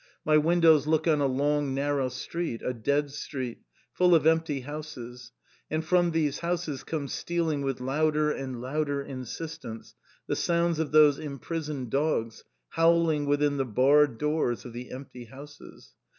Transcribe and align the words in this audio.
My 0.25 0.35
windows 0.35 0.87
look 0.87 1.07
on 1.07 1.21
a 1.21 1.27
long 1.27 1.75
narrow 1.75 2.09
street, 2.09 2.63
a 2.63 2.73
dead 2.73 3.11
street, 3.11 3.59
full 3.93 4.15
of 4.15 4.25
empty 4.25 4.61
houses, 4.61 5.31
and 5.69 5.85
from 5.85 6.09
these 6.09 6.39
houses 6.39 6.83
come 6.83 7.07
stealing 7.07 7.61
with 7.61 7.79
louder 7.79 8.31
and 8.31 8.59
louder 8.59 9.03
insistence 9.03 9.93
the 10.25 10.35
sounds 10.35 10.79
of 10.79 10.91
those 10.91 11.19
imprisoned 11.19 11.91
dogs 11.91 12.43
howling 12.69 13.27
within 13.27 13.57
the 13.57 13.65
barred 13.65 14.17
doors 14.17 14.65
of 14.65 14.73
the 14.73 14.89
empty 14.89 15.25
houses. 15.25 15.93